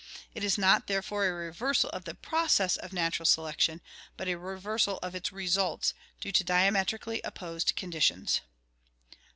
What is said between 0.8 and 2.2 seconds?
there fore, a reversal of the